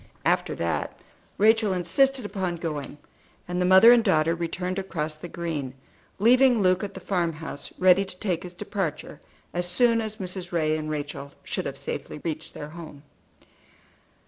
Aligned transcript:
After 0.25 0.55
that 0.55 0.99
Rachel 1.37 1.73
insisted 1.73 2.25
upon 2.25 2.55
going, 2.55 2.97
and 3.47 3.61
the 3.61 3.67
mother 3.67 3.91
and 3.91 4.03
daughter 4.03 4.33
returned 4.33 4.79
across 4.79 5.15
the 5.15 5.27
green, 5.27 5.75
leaving 6.17 6.59
Luke 6.59 6.83
at 6.83 6.95
the 6.95 6.99
farm 6.99 7.33
house, 7.33 7.71
ready 7.77 8.03
to 8.03 8.17
take 8.17 8.41
his 8.41 8.55
departure 8.55 9.21
as 9.53 9.67
soon 9.69 10.01
as 10.01 10.17
Mrs. 10.17 10.51
Ray 10.51 10.75
and 10.75 10.89
Rachel 10.89 11.33
should 11.43 11.67
have 11.67 11.77
safely 11.77 12.17
reached 12.23 12.55
their 12.55 12.69
home. 12.69 13.03